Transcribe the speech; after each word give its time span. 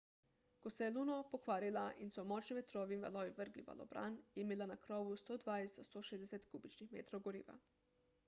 ko 0.61 0.69
se 0.75 0.85
je 0.85 0.91
luno 0.93 1.15
pokvarila 1.31 1.81
in 2.05 2.13
so 2.15 2.19
jo 2.19 2.23
močni 2.29 2.55
vetrovi 2.59 2.95
in 2.99 3.03
valovi 3.07 3.35
vrgli 3.41 3.65
v 3.65 3.69
valobran 3.71 4.17
je 4.37 4.45
imela 4.45 4.67
na 4.71 4.77
krovu 4.87 5.17
120–160 5.23 6.49
kubičnih 6.55 6.95
metrov 6.99 7.23
goriva 7.29 7.57